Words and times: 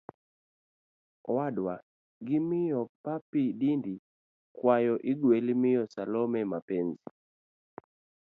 Owadwa.gi 1.29 2.39
miyo 2.49 2.79
Papi 3.05 3.43
Dindi 3.59 3.95
kwayo 4.57 4.95
igweli 5.11 5.51
miyo 5.61 5.83
Salome 5.93 6.39
Mapenzi 6.51 7.09